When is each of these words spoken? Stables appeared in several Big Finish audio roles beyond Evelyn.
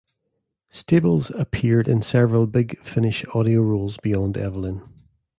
Stables 0.71 1.29
appeared 1.29 1.87
in 1.87 2.01
several 2.01 2.47
Big 2.47 2.83
Finish 2.83 3.23
audio 3.35 3.61
roles 3.61 3.97
beyond 3.97 4.35
Evelyn. 4.35 4.81